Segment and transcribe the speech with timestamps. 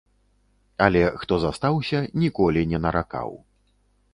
[0.85, 3.29] Але хто застаўся, ніколі не наракаў.